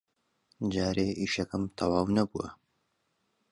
جارێ 0.73 1.07
ئیشەکەم 1.19 1.63
تەواو 1.77 2.07
نەبووە. 2.15 2.47